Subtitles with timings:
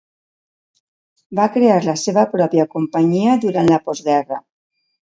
[1.41, 4.43] Va crear la seva pròpia companyia durant la postguerra.